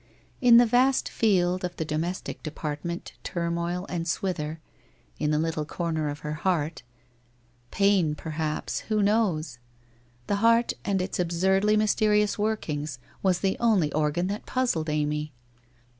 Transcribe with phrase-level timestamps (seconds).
[0.41, 4.59] In the vast field of the domestic department turmoil and swither,
[5.19, 6.81] in the little corner of the heart—
[7.71, 9.59] WHITE ROSE OF WEARY LEAF 233 pain, perhaps, who knows?
[10.25, 15.33] The heart and its absurdly mysterious workings, was the only organ that puzzled Amy.